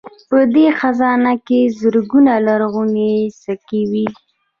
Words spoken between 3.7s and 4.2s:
وې